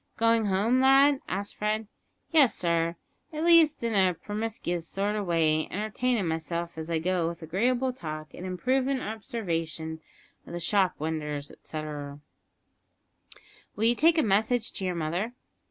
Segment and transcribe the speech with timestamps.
[0.17, 1.87] "Going home, lad?" asked Fred.
[2.31, 2.95] "Yes, sir
[3.31, 7.93] at least in a permiscuous sort of way entertainin' myself as I goes with agreeable
[7.93, 9.99] talk, and improvin' obsarvation
[10.47, 12.19] of the shop winders, etceterrer."
[13.75, 15.33] "Will you take a message to your mother?"